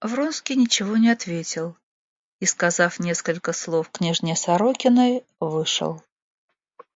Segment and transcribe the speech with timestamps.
[0.00, 1.76] Вронский ничего не ответил
[2.40, 6.02] и, сказав несколько слов княжне Сорокиной, вышел.